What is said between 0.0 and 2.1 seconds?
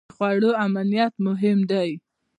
د خوړو امنیت مهم دی.